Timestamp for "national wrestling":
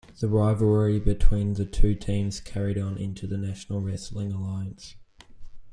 3.37-4.31